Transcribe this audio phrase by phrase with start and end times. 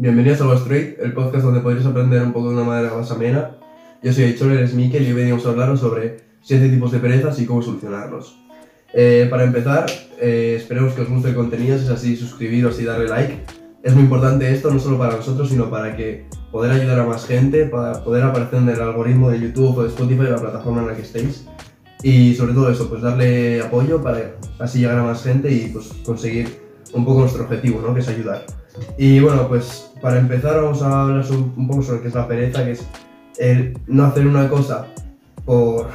[0.00, 3.10] Bienvenidos a Go Straight, el podcast donde podréis aprender un poco de una manera más
[3.10, 3.58] amena.
[4.02, 7.38] Yo soy Aichol, eres Mikel y hoy venimos a hablaros sobre 7 tipos de perezas
[7.38, 8.34] y cómo solucionarlos.
[8.94, 9.84] Eh, para empezar,
[10.18, 13.40] eh, esperemos que os guste el contenido, si es así, suscribiros y darle like.
[13.82, 17.26] Es muy importante esto, no solo para nosotros, sino para que poder ayudar a más
[17.26, 20.86] gente, para poder aparecer en el algoritmo de YouTube o de Spotify, la plataforma en
[20.86, 21.44] la que estéis.
[22.02, 25.92] Y sobre todo eso, pues darle apoyo para así llegar a más gente y pues
[26.06, 26.58] conseguir
[26.94, 27.92] un poco nuestro objetivo, ¿no?
[27.92, 28.46] Que es ayudar.
[28.96, 32.64] Y bueno, pues para empezar vamos a hablar un, poco sobre qué es la pereza,
[32.64, 32.86] que es
[33.38, 34.86] el no hacer una cosa
[35.44, 35.88] por,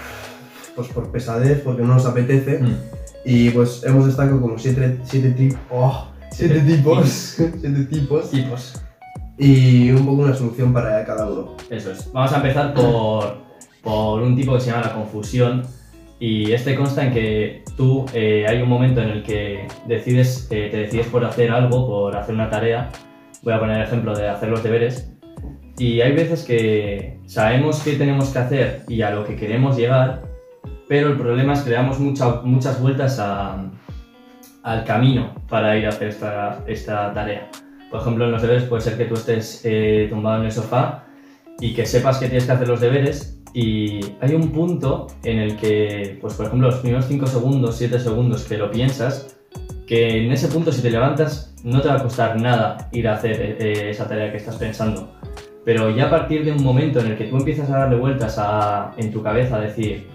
[0.76, 2.60] pues por pesadez, porque no nos apetece.
[2.60, 2.78] Mm.
[3.26, 7.08] Y pues hemos destacado como siete, siete, oh, siete Siete tipos,
[7.60, 8.74] siete tipos Tipos.
[9.38, 11.56] y un poco una solución para cada uno.
[11.70, 12.12] Eso es.
[12.12, 13.38] Vamos a empezar por,
[13.82, 15.64] por un tipo que se llama la confusión.
[16.20, 20.70] Y este consta en que tú eh, hay un momento en el que decides, eh,
[20.72, 22.90] te decides por hacer algo, por hacer una tarea.
[23.44, 25.12] Voy a poner el ejemplo de hacer los deberes.
[25.78, 30.24] Y hay veces que sabemos qué tenemos que hacer y a lo que queremos llegar,
[30.88, 33.70] pero el problema es que le damos mucha- muchas vueltas a-
[34.64, 37.50] al camino para ir a hacer esta, esta tarea.
[37.92, 41.04] Por ejemplo, en los deberes puede ser que tú estés eh, tumbado en el sofá
[41.60, 45.56] y que sepas que tienes que hacer los deberes y hay un punto en el
[45.56, 49.38] que, pues por ejemplo, los primeros 5 segundos, 7 segundos que lo piensas,
[49.88, 53.14] que en ese punto si te levantas no te va a costar nada ir a
[53.14, 55.10] hacer eh, esa tarea que estás pensando.
[55.64, 58.36] Pero ya a partir de un momento en el que tú empiezas a darle vueltas
[58.38, 60.06] a- en tu cabeza, a decir,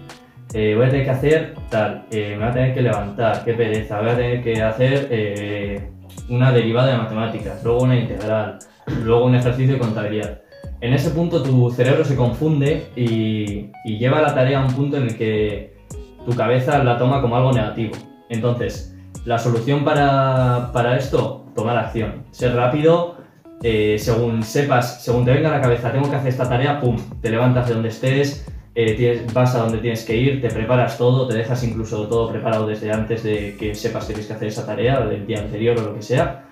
[0.53, 3.53] eh, voy a tener que hacer tal, eh, me voy a tener que levantar, qué
[3.53, 5.89] pereza, voy a tener que hacer eh,
[6.29, 8.59] una derivada de matemáticas, luego una integral,
[9.03, 10.40] luego un ejercicio de contabilidad.
[10.81, 14.97] En ese punto tu cerebro se confunde y, y lleva la tarea a un punto
[14.97, 15.77] en el que
[16.25, 17.93] tu cabeza la toma como algo negativo.
[18.29, 22.23] Entonces, la solución para, para esto, tomar acción.
[22.31, 23.17] Ser rápido,
[23.61, 26.97] eh, según sepas, según te venga a la cabeza, tengo que hacer esta tarea, pum,
[27.21, 30.97] te levantas de donde estés, eh, tienes- vas a donde tienes que ir, te preparas
[30.97, 34.47] todo, te dejas incluso todo preparado desde antes de que sepas que tienes que hacer
[34.47, 36.45] esa tarea, del día anterior o lo que sea.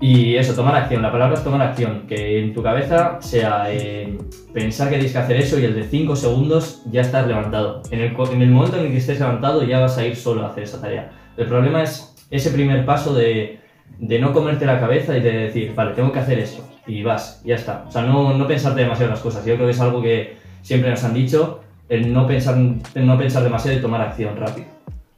[0.00, 1.02] Y eso, tomar acción.
[1.02, 2.06] La palabra es tomar acción.
[2.06, 4.18] Que en tu cabeza sea eh,
[4.52, 7.82] pensar que tienes que hacer eso y el de 5 segundos ya estás levantado.
[7.90, 10.44] En el, en el momento en el que estés levantado ya vas a ir solo
[10.44, 11.10] a hacer esa tarea.
[11.36, 13.60] El problema es ese primer paso de,
[13.98, 16.62] de no comerte la cabeza y de decir, vale, tengo que hacer esto.
[16.86, 17.84] Y vas, ya está.
[17.88, 19.44] O sea, no, no pensarte demasiado las cosas.
[19.46, 22.56] Yo creo que es algo que siempre nos han dicho, el no pensar,
[22.94, 24.66] el no pensar demasiado y tomar acción rápido.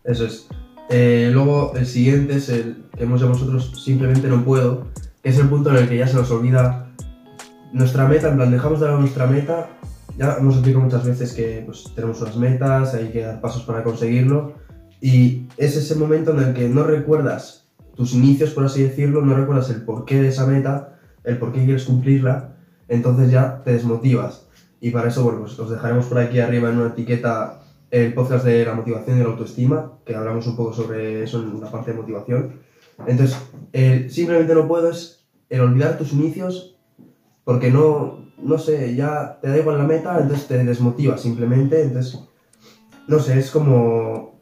[0.04, 0.48] Eso es.
[0.90, 4.88] Eh, luego el siguiente es el que hemos llamado nosotros simplemente no puedo,
[5.22, 6.90] que es el punto en el que ya se nos olvida
[7.72, 9.68] nuestra meta, en plan dejamos de lado nuestra meta,
[10.16, 13.82] ya hemos explicado muchas veces que pues, tenemos unas metas, hay que dar pasos para
[13.84, 14.54] conseguirlo,
[15.00, 19.34] y es ese momento en el que no recuerdas tus inicios, por así decirlo, no
[19.34, 22.54] recuerdas el porqué de esa meta, el por qué quieres cumplirla,
[22.88, 24.46] entonces ya te desmotivas.
[24.80, 27.60] Y para eso, bueno, pues os dejaremos por aquí arriba en una etiqueta
[27.90, 31.60] el podcast de la motivación y la autoestima, que hablamos un poco sobre eso en
[31.60, 32.60] la parte de motivación.
[33.06, 33.38] Entonces,
[34.12, 36.76] simplemente no puedo es el olvidar tus inicios
[37.44, 41.82] porque no, no sé, ya te da igual la meta, entonces te desmotiva simplemente.
[41.82, 42.20] Entonces,
[43.06, 44.40] no sé, es como,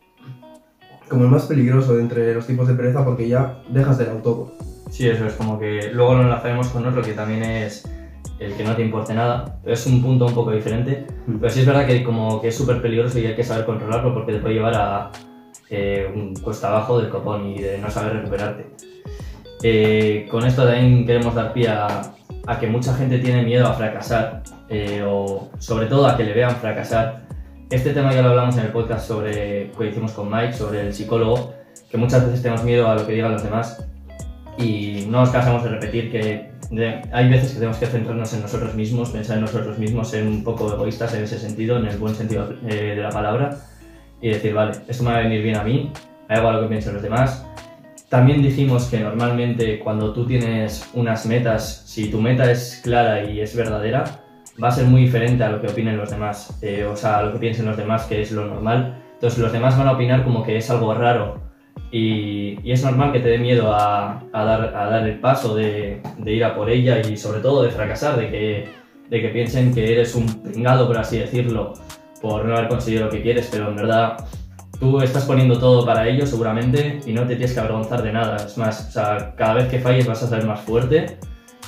[1.09, 4.19] como el más peligroso de entre los tipos de pereza porque ya dejas de lado
[4.19, 4.53] todo.
[4.91, 7.89] Sí, eso es como que luego lo enlazaremos con otro que también es
[8.39, 11.07] el que no te importe nada, es un punto un poco diferente.
[11.27, 11.39] Mm.
[11.39, 14.13] Pero sí es verdad que como que es súper peligroso y hay que saber controlarlo
[14.13, 15.11] porque te puede llevar a
[15.71, 18.67] eh, un cuesta abajo del copón y de no saber recuperarte.
[19.63, 22.13] Eh, con esto también queremos dar pie a,
[22.47, 26.35] a que mucha gente tiene miedo a fracasar eh, o sobre todo a que le
[26.35, 27.27] vean fracasar.
[27.71, 30.93] Este tema ya lo hablamos en el podcast sobre, que hicimos con Mike sobre el
[30.93, 31.55] psicólogo,
[31.91, 33.85] que muchas veces tenemos miedo a lo que digan los demás
[34.59, 36.51] y no nos cansamos de repetir que
[37.13, 40.43] hay veces que tenemos que centrarnos en nosotros mismos, pensar en nosotros mismos, ser un
[40.43, 43.59] poco egoístas en ese sentido, en el buen sentido eh, de la palabra,
[44.21, 45.93] y decir, vale, esto me va a venir bien a mí,
[46.29, 47.47] me da lo que piensen los demás.
[48.09, 53.41] También dijimos que normalmente cuando tú tienes unas metas, si tu meta es clara y
[53.41, 54.05] es verdadera,
[54.63, 57.23] va a ser muy diferente a lo que opinen los demás, eh, o sea, a
[57.23, 59.03] lo que piensen los demás, que es lo normal.
[59.15, 61.46] Entonces los demás van a opinar como que es algo raro
[61.91, 65.55] y, y es normal que te dé miedo a, a dar, a dar el paso
[65.55, 68.69] de, de ir a por ella y sobre todo de fracasar, de que,
[69.09, 71.75] de que piensen que eres un pringado, por así decirlo,
[72.21, 74.17] por no haber conseguido lo que quieres, pero en verdad
[74.79, 78.37] tú estás poniendo todo para ello seguramente y no te tienes que avergonzar de nada.
[78.37, 81.19] Es más, o sea, cada vez que falles vas a ser más fuerte,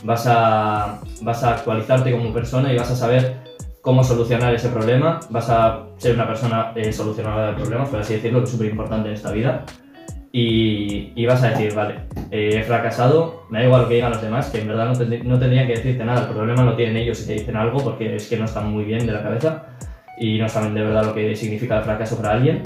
[0.04, 3.37] vas a, vas a actualizarte como persona y vas a saber
[3.81, 8.14] cómo solucionar ese problema, vas a ser una persona eh, solucionadora de problemas, por así
[8.14, 9.64] decirlo, que es súper importante en esta vida.
[10.32, 11.94] Y, y vas a decir, vale,
[12.30, 14.92] eh, he fracasado, me da igual lo que digan los demás, que en verdad no,
[15.25, 18.16] no tendrían que decirte nada, el problema lo tienen ellos si te dicen algo porque
[18.16, 19.66] es que no están muy bien de la cabeza
[20.20, 22.62] y no saben de verdad lo que significa el fracaso para alguien.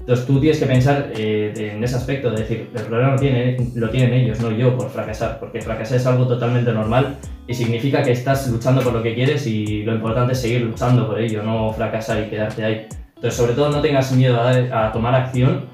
[0.00, 3.56] Entonces tú tienes que pensar eh, en ese aspecto, de decir, el problema lo, tiene,
[3.74, 7.16] lo tienen ellos, no yo por fracasar, porque fracasar es algo totalmente normal
[7.48, 11.08] y significa que estás luchando por lo que quieres y lo importante es seguir luchando
[11.08, 12.86] por ello, no fracasar y quedarte ahí.
[13.16, 15.64] Entonces sobre todo no tengas miedo a, a tomar acción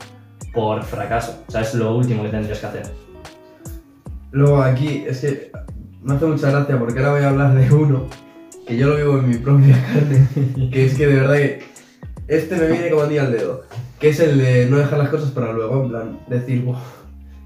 [0.52, 2.86] por fracaso, o sea, es lo último que tendrías que hacer.
[4.30, 5.52] Luego aquí, es que
[6.02, 8.06] me hace mucha gracia porque ahora voy a hablar de uno
[8.66, 11.62] que yo lo vivo en mi propia carne, que es que de verdad que
[12.28, 13.64] este me viene como anillo al dedo,
[13.98, 16.78] que es el de no dejar las cosas para luego, en plan, decir, "Buah,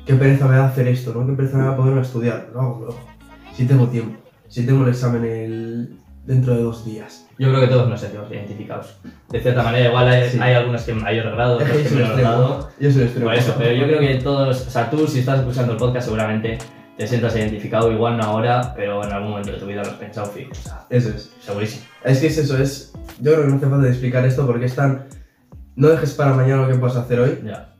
[0.04, 1.26] qué pereza me da hacer esto, ¿no?
[1.26, 3.00] Qué pereza me ponerme a estudiar, lo hago luego,
[3.54, 4.18] si tengo tiempo,
[4.48, 6.00] si tengo el examen el...
[6.26, 7.26] dentro de dos días.
[7.38, 8.98] Yo creo que todos nos sentimos identificados.
[9.30, 10.38] De cierta manera, igual hay, Sí.
[10.40, 12.70] hay algunos que mayor grado, otros que menor grado.
[12.80, 13.26] yo soy extremo.
[13.26, 16.04] Por eso, pero yo creo que todos, o sea, tú si estás escuchando el podcast
[16.06, 16.58] seguramente
[16.96, 19.96] te sientas identificado, igual no ahora, pero en algún momento de tu vida lo has
[19.96, 21.30] pensado fijo, o sea, Eso es.
[21.40, 21.84] segurísimo.
[22.04, 22.92] Es que es eso, es...
[23.20, 25.04] Yo creo que no hace falta explicar esto porque es tan...
[25.74, 27.74] No dejes para mañana lo que puedas hacer hoy, Ya.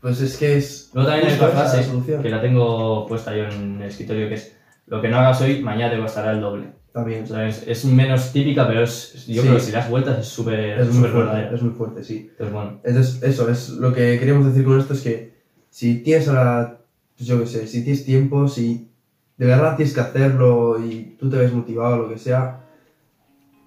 [0.00, 0.90] pues es que es...
[0.94, 1.84] Luego también hay otra frase
[2.22, 4.56] que la tengo puesta yo en el escritorio que es
[4.86, 6.68] lo que no hagas hoy, mañana te costará el doble.
[6.96, 7.24] También.
[7.24, 9.48] O sea, es, es menos típica, pero es, yo Sí.
[9.48, 11.54] creo que si das vueltas es súper Es fuerte, verdadera.
[11.54, 12.28] es muy fuerte, sí.
[12.30, 15.34] Entonces, bueno, Entonces, eso es lo que queríamos decir con esto: es que
[15.68, 16.78] si tienes ahora,
[17.14, 18.88] pues yo qué sé, si tienes tiempo, si
[19.36, 22.62] de verdad tienes que hacerlo y tú te ves motivado o lo que sea,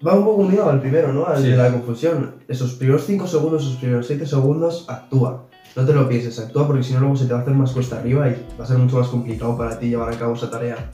[0.04, 1.26] va un poco unido al primero, ¿no?
[1.26, 1.50] Al Sí.
[1.50, 2.34] de la confusión.
[2.48, 5.46] Esos primeros 5 segundos, esos primeros 7 segundos, actúa.
[5.76, 7.70] No te lo pienses, actúa porque si no, luego se te va a hacer más
[7.70, 10.50] cuesta arriba y va a ser mucho más complicado para ti llevar a cabo esa
[10.50, 10.90] tarea.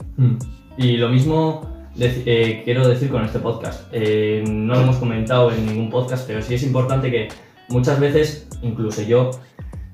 [0.77, 3.87] Y lo mismo deci- eh, quiero decir con este podcast.
[3.91, 7.27] Eh, no lo hemos comentado en ningún podcast, pero sí es importante que
[7.69, 9.31] muchas veces, incluso yo,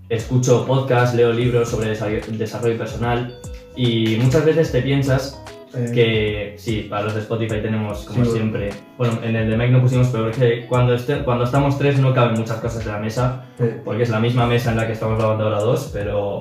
[0.10, 3.36] escucho podcasts, leo libros sobre desa- desarrollo personal
[3.76, 5.40] y muchas veces te piensas
[5.76, 8.70] Eh, que sí, para los de Spotify tenemos como Sí, siempre.
[8.96, 12.14] Bueno, en el de Mike no pusimos, pero porque cuando, este- cuando estamos tres no
[12.14, 14.94] caben muchas cosas en la mesa, eh, porque es la misma mesa en la que
[14.94, 16.38] estamos grabando ahora dos, pero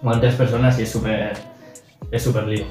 [0.00, 1.34] van tres personas y es súper
[2.10, 2.64] es súper lío.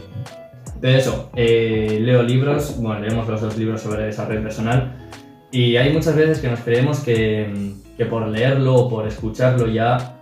[0.84, 5.08] De eso, eh, leo libros, bueno, leemos los dos libros sobre desarrollo personal
[5.50, 10.18] y hay muchas veces que nos creemos que, que por leerlo o por escucharlo ya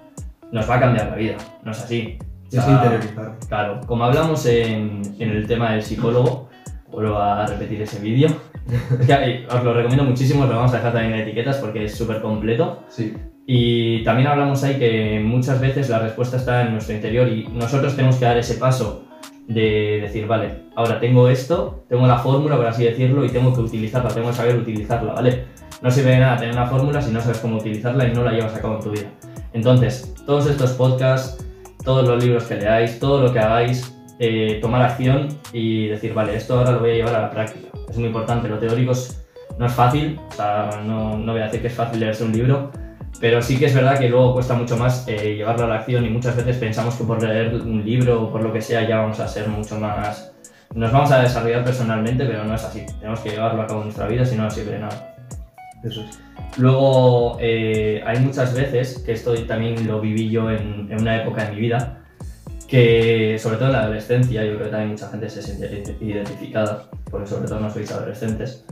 [0.52, 1.38] nos va a cambiar la vida.
[1.64, 2.20] No es así.
[2.22, 3.40] O es sea, interiorizar.
[3.48, 6.48] Claro, como hablamos en, en el tema del psicólogo,
[6.92, 8.30] vuelvo a repetir ese vídeo.
[9.00, 11.96] Es os lo recomiendo muchísimo, os lo vamos a dejar también en etiquetas porque es
[11.96, 12.84] súper completo.
[12.88, 13.16] Sí,
[13.48, 17.96] Y también hablamos ahí que muchas veces la respuesta está en nuestro interior y nosotros
[17.96, 19.08] tenemos que dar ese paso
[19.48, 23.62] de decir, vale, ahora tengo esto, tengo la fórmula, por así decirlo, y tengo que
[23.62, 25.46] utilizarla, tengo que saber utilizarla, ¿vale?
[25.82, 28.32] No sirve de nada tener una fórmula si no sabes cómo utilizarla y no la
[28.32, 29.08] llevas a cabo en tu vida.
[29.54, 31.46] Entonces, todos estos podcasts,
[31.84, 36.36] todos los libros que leáis, todo lo que hagáis, eh, tomar acción y decir, vale,
[36.36, 37.68] esto ahora lo voy a llevar a la práctica.
[37.90, 39.18] Es muy importante, lo teórico es-
[39.58, 42.32] no es fácil, o sea, no, no voy a decir que es fácil leerse un
[42.32, 42.72] libro,
[43.20, 46.06] pero sí que es verdad que luego cuesta mucho más eh, llevarlo a la acción
[46.06, 48.98] y muchas veces pensamos que por leer un libro o por lo que sea ya
[48.98, 50.32] vamos a ser mucho más...
[50.74, 52.86] Nos vamos a desarrollar personalmente, pero no es así.
[53.00, 55.16] Tenemos que llevarlo a cabo en nuestra vida, si no, no sirve de nada.
[55.84, 56.20] eso es.
[56.58, 61.46] Luego, eh, hay muchas veces, que esto también lo viví yo en, en una época
[61.46, 62.02] de mi vida,
[62.72, 66.90] que sobre todo en la adolescencia, yo creo que también mucha gente se siente identificada,
[67.10, 68.66] porque sobre todo no sois adolescentes,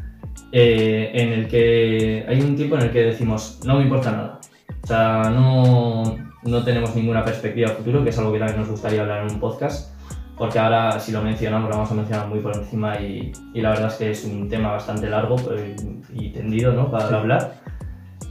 [0.51, 4.39] eh, en el que hay un tiempo en el que decimos, no me importa nada.
[4.83, 8.69] O sea, no, no tenemos ninguna perspectiva de futuro, que es algo que también nos
[8.69, 9.93] gustaría hablar en un podcast,
[10.37, 13.71] porque ahora si lo mencionamos lo vamos a mencionar muy por encima y, y la
[13.71, 15.75] verdad es que es un tema bastante largo eh,
[16.13, 16.89] y tendido ¿no?
[16.89, 17.13] para Sí.
[17.15, 17.53] hablar.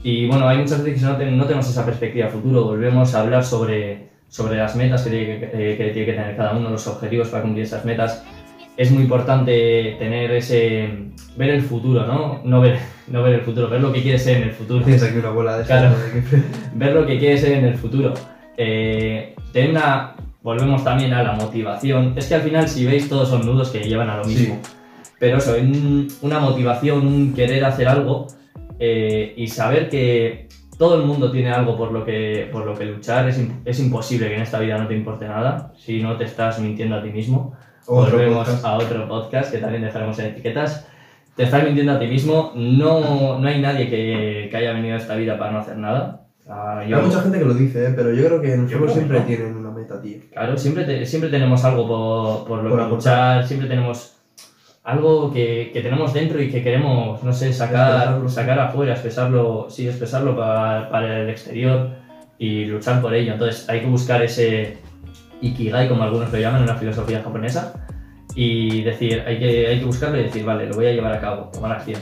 [0.03, 3.13] Y bueno, hay muchas veces que no, ten- no tenemos esa perspectiva de futuro, volvemos
[3.13, 6.53] a hablar sobre, sobre las metas que tiene que, eh, que tiene que tener cada
[6.57, 8.25] uno, los objetivos para cumplir esas metas.
[8.79, 10.87] Es muy importante tener ese,
[11.35, 12.39] ver el futuro, ¿no?
[12.45, 15.03] No ver, no ver el futuro, ver lo que quieres ser en el futuro Tienes
[15.03, 15.93] aquí una bola de Claro.
[16.75, 18.13] ver lo que quieres ser en el futuro.
[18.57, 20.15] Eh, tener una.
[20.41, 22.13] Volvemos también a la motivación.
[22.15, 24.29] Es que al final, si veis, todos son nudos que llevan a lo Sí.
[24.35, 24.59] mismo.
[25.19, 28.27] Pero eso, un- una motivación, un querer hacer algo
[28.79, 32.85] eh, y saber que todo el mundo tiene algo por lo que, por lo que
[32.85, 33.27] luchar.
[33.27, 36.59] Es, es imposible que en esta vida no te importe nada si no te estás
[36.59, 37.53] mintiendo a ti mismo.
[37.91, 38.65] Otro Volvemos podcast.
[38.65, 40.87] a otro podcast que también dejaremos en etiquetas.
[41.35, 42.51] Te estás mintiendo a ti mismo.
[42.55, 46.21] No, no hay nadie que, que haya venido a esta vida para no hacer nada.
[46.47, 47.93] Ah, yo- Hay mucha gente que lo dice, ¿eh?
[47.95, 49.25] pero yo creo que en el que siempre no.
[49.25, 50.17] tienen una meta, tío.
[50.31, 54.15] Claro, siempre, te- siempre tenemos algo por, por lo Por que luchar, siempre tenemos
[54.83, 59.87] algo que, que tenemos dentro y que queremos, no sé, sacar, sacar afuera, expresarlo, sí,
[59.87, 61.89] expresarlo para, para el exterior.
[62.37, 63.33] y luchar por ello.
[63.33, 64.77] Entonces hay que buscar ese
[65.41, 67.73] ikigai, como algunos lo llaman en la filosofía japonesa,
[68.35, 71.19] y decir, hay que, hay que buscarlo y decir, vale, lo voy a llevar a
[71.19, 71.99] cabo, tomar acción.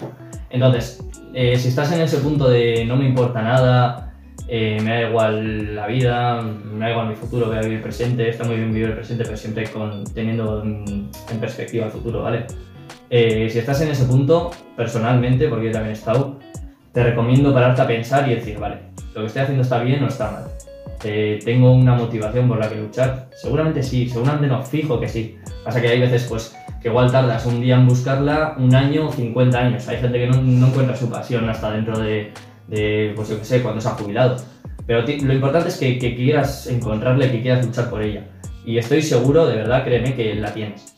[0.49, 1.03] Entonces,
[1.33, 4.13] eh, si estás en ese punto de no me importa nada,
[4.47, 8.29] eh, me da igual la vida, me da igual mi futuro, voy a vivir presente,
[8.29, 12.23] está muy bien vivir el presente, pero siempre con, teniendo en, en perspectiva el futuro,
[12.23, 12.45] ¿vale?
[13.09, 16.39] Eh, si estás en ese punto, personalmente, porque yo también he estado,
[16.91, 18.77] te recomiendo pararte a pensar y decir, vale,
[19.13, 20.43] lo que estoy haciendo está bien o está mal.
[21.03, 23.29] Eh, tengo una motivación por la que luchar.
[23.35, 25.37] Seguramente sí, seguramente no, fijo que sí.
[25.63, 29.57] Pasa que hay veces pues que igual tardas un día en buscarla, un año, 50
[29.57, 29.87] años.
[29.87, 32.31] Hay gente que no, no encuentra su pasión hasta dentro de,
[32.67, 34.37] de, pues yo qué sé, cuando se ha jubilado.
[34.85, 38.25] Pero lo importante es que, que quieras encontrarla y que quieras luchar por ella.
[38.65, 40.95] Y estoy seguro, de verdad, créeme que la tienes.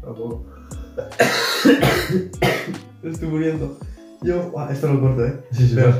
[0.00, 0.44] Tampoco.
[3.02, 3.78] Estoy muriendo.
[4.22, 4.52] Yo.
[4.70, 5.40] Esto lo corto, eh.
[5.52, 5.94] Sí, sí, Pero-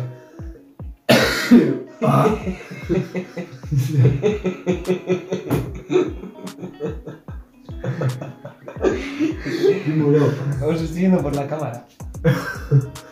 [2.03, 2.29] Ah.
[10.63, 11.87] Os estoy viendo por la cámara.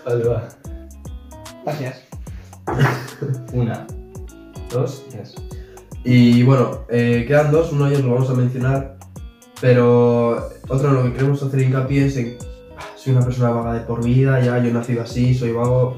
[0.05, 0.49] Vale, va.
[1.65, 2.03] Gracias.
[3.53, 3.87] Una,
[4.71, 5.35] dos, tres.
[6.05, 8.97] Y bueno, eh, quedan dos, uno de ellos lo vamos a mencionar,
[9.61, 12.37] pero otro lo que queremos hacer hincapié es en,
[12.77, 15.97] ah, soy una persona vaga de por vida, ya yo he nacido así, soy vago,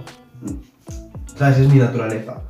[1.37, 2.41] sabes, es mi naturaleza.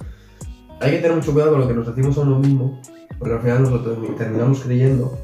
[0.81, 2.81] Hay que tener mucho cuidado con lo que nos decimos a uno mismo,
[3.19, 5.19] porque al final nos lo termi- terminamos creyendo.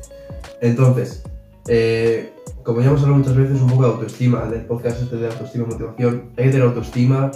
[0.60, 1.22] Entonces,
[1.68, 2.32] eh,
[2.62, 5.64] como ya hemos hablado muchas veces, un poco de autoestima, del podcast este de autoestima
[5.64, 7.30] y motivación, hay que tener autoestima.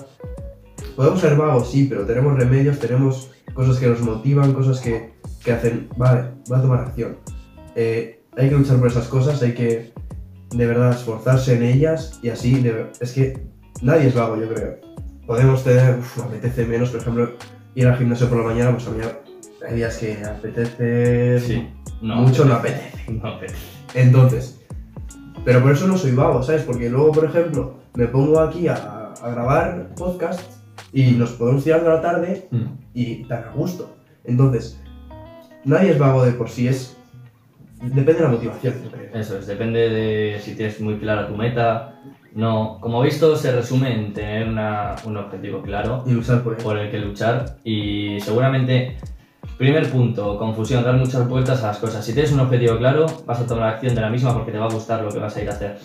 [0.96, 5.12] Podemos ser vagos, sí, pero tenemos remedios, tenemos cosas que nos motivan, cosas que,
[5.44, 7.16] que hacen, vale, voy a tomar acción.
[7.76, 9.92] Eh, hay que luchar por esas cosas, hay que
[10.50, 13.46] de verdad esforzarse en ellas y así, de es que
[13.82, 14.76] nadie es vago, yo creo.
[15.26, 17.30] Podemos tener, uf, apetece menos, por ejemplo,
[17.74, 18.98] ir al gimnasio por la mañana, pues a mí
[19.68, 21.68] hay días que apetece Sí.
[22.02, 23.10] No, mucho, no apetece.
[23.12, 23.56] No apetece.
[23.94, 24.60] Entonces,
[25.44, 26.62] pero por eso no soy vago, ¿sabes?
[26.62, 30.40] Porque luego, por ejemplo, me pongo aquí a, a grabar podcast
[30.92, 32.64] y nos podemos tirar de la tarde Mm.
[32.94, 33.96] y tan a gusto.
[34.24, 34.80] Entonces,
[35.64, 36.96] nadie es vago de por sí, es.
[37.80, 38.74] Depende de la motivación.
[39.14, 41.94] Eso es, depende de si tienes muy clara tu meta.
[42.38, 46.14] No, como he visto, se resume en tener una- un objetivo claro Y
[46.62, 48.96] por el que luchar y seguramente,
[49.56, 52.04] primer punto, confusión, dar muchas vueltas a las cosas.
[52.06, 54.66] Si tienes un objetivo claro, vas a tomar acción de la misma porque te va
[54.66, 55.78] a gustar lo que vas a ir a hacer.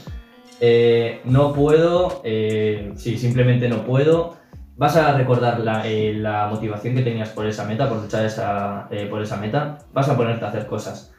[0.61, 4.35] Eh, no puedo, eh, sí, simplemente no puedo.
[4.77, 8.87] Vas a recordar la, eh, la motivación que tenías por esa meta, por luchar esa,
[8.91, 9.79] eh, por esa meta.
[9.91, 11.11] Vas a ponerte a hacer cosas.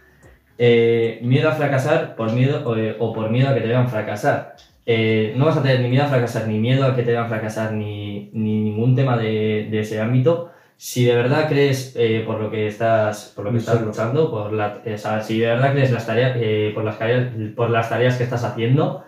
[0.56, 4.54] Miedo a fracasar por miedo o, o por miedo a que te vean fracasar.
[4.86, 7.28] Eh, no vas a tener ni miedo a fracasar, ni miedo a que te vean
[7.28, 10.50] fracasar, ni, ni ningún tema de, de ese ámbito.
[10.76, 14.52] Si de verdad crees eh, por lo que estás, por lo que estás luchando, por
[14.52, 17.88] la, o sea, si de verdad crees las tareas, eh, por, las tareas, por las
[17.88, 19.04] tareas que estás haciendo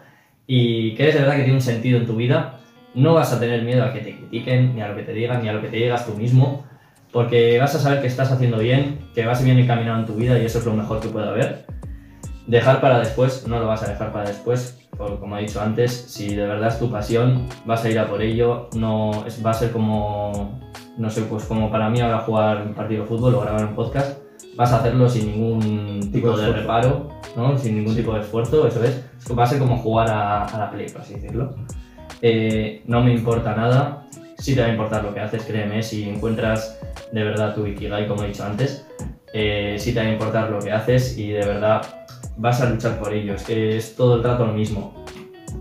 [0.47, 2.61] y crees de verdad que tiene un sentido en tu vida,
[2.95, 5.43] no vas a tener miedo a que te critiquen, ni a lo que te digan,
[5.43, 6.65] ni a lo que te digas tú mismo,
[7.13, 10.39] porque vas a saber que estás haciendo bien, que vas bien encaminado en tu vida
[10.39, 11.67] y eso es lo mejor que puede haber.
[12.47, 15.93] Dejar para después, no lo vas a dejar para después, porque como he dicho antes,
[15.93, 19.51] si de verdad es tu pasión, vas a ir a por ello, no es, va
[19.51, 20.59] a ser como,
[20.97, 23.75] no sé, pues como para mí ahora jugar un partido de fútbol o grabar un
[23.75, 24.19] podcast,
[24.57, 26.53] vas a hacerlo sin ningún tipo de esfuerzo.
[26.53, 27.59] reparo, ¿no?
[27.59, 29.05] sin ningún tipo de esfuerzo, eso es,
[29.39, 31.55] va a ser como jugar a, a la play, por así decirlo.
[32.23, 34.07] Eh, no me importa nada,
[34.39, 36.79] sí te va a importar lo que haces, créeme, si encuentras
[37.13, 38.87] de verdad tu Ikigai, como he dicho antes,
[39.33, 42.06] eh, sí te va a importar lo que haces y de verdad
[42.37, 45.05] vas a luchar por ello, es que es todo el rato lo mismo.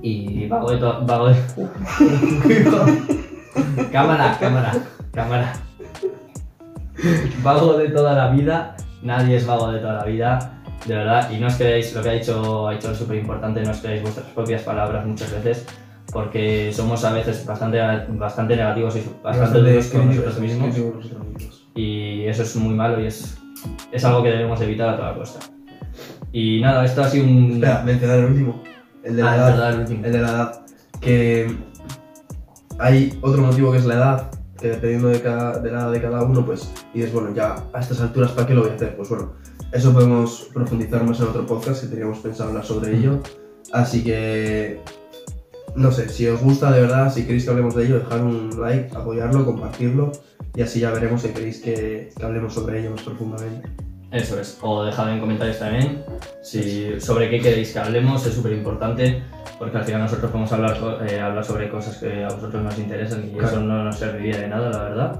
[0.01, 1.35] Y vago de todo, vago de...
[3.91, 4.73] cámara, cámara,
[5.13, 5.53] cámara.
[7.43, 11.39] Vago de toda la vida, nadie es vago de toda la vida, de verdad, y
[11.39, 14.01] no os creáis, lo que ha dicho, ha dicho es súper importante, no os creáis
[14.01, 15.65] vuestras propias palabras muchas veces,
[16.11, 20.69] porque somos a veces bastante, bastante negativos y bastante duros con nosotros mismos.
[20.69, 21.67] críticos con nosotros mismos.
[21.75, 23.37] y eso es muy malo y es,
[23.91, 25.54] es algo que debemos evitar a toda costa.
[26.37, 27.53] Y nada, esto ha sido un...
[27.53, 28.61] Espera, mencionar el último.
[29.05, 29.47] El de la Ah, edad.
[29.51, 30.05] verdad, el último.
[30.05, 30.65] El de la edad.
[30.99, 31.55] Que
[32.77, 36.01] hay otro motivo que es la edad, que dependiendo de, cada, de la edad de
[36.01, 38.97] cada uno, pues dices, bueno, ya a estas alturas, ¿para qué lo voy a hacer?
[38.97, 39.31] Pues bueno,
[39.71, 43.21] eso podemos profundizar más en otro podcast que teníamos pensado hablar sobre ello.
[43.71, 44.81] Así que,
[45.77, 48.49] no sé, si os gusta de verdad, si queréis que hablemos de ello, dejar un
[48.59, 50.11] like, apoyarlo, compartirlo
[50.53, 53.69] y así ya veremos si queréis que, que hablemos sobre ello más profundamente.
[54.11, 54.57] Eso es.
[54.61, 56.03] O dejad en comentarios también
[56.41, 59.23] si, sobre qué queréis que hablemos, es súper importante
[59.57, 60.77] porque al final nosotros podemos hablar,
[61.09, 63.47] eh, hablar sobre cosas que a vosotros nos interesan y Claro.
[63.47, 65.19] eso no nos serviría de nada, la verdad.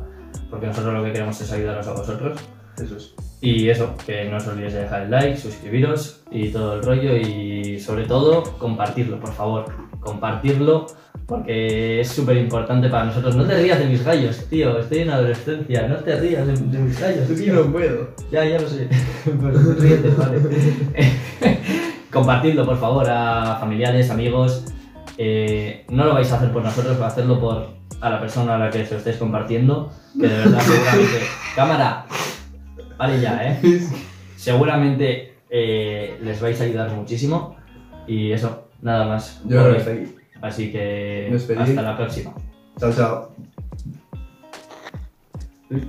[0.49, 2.39] porque nosotros lo que queremos es ayudaros a vosotros.
[2.77, 3.15] Eso es.
[3.39, 7.15] Y eso, que no os olvidéis de dejar el like, suscribiros y todo el rollo
[7.15, 9.65] y sobre todo compartirlo, por favor.
[10.05, 10.85] Compartirlo
[11.25, 13.35] porque es súper importante para nosotros.
[13.35, 16.79] No te rías de mis gallos, tío, estoy en adolescencia, no te rías de, de
[16.79, 17.53] mis gallos, tío.
[17.55, 18.09] no puedo.
[18.31, 18.87] Ya, ya lo sé.
[19.41, 20.39] Pues ríete, vale.
[22.11, 24.65] Compartidlo, por favor, a familiares, amigos.
[25.17, 28.55] Eh, no lo vais a hacer por nosotros, va a hacerlo por a la persona
[28.55, 29.91] a la que se lo estéis compartiendo.
[30.19, 31.19] Que de verdad, seguramente.
[31.55, 32.05] Cámara,
[32.97, 33.81] vale ya, ¿eh?
[34.37, 37.55] Seguramente eh, les vais a ayudar muchísimo.
[38.07, 39.41] Y eso, nada más.
[39.45, 40.15] Yo creo que está aquí.
[40.41, 42.33] Así que hasta la próxima.
[42.77, 43.35] Chao, chao.